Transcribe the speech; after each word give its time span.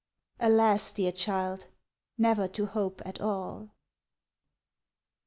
Alas! 0.39 0.89
dear 0.89 1.11
child, 1.11 1.67
never 2.17 2.47
to 2.47 2.65
hope 2.65 3.03
at 3.05 3.21
all. 3.21 3.69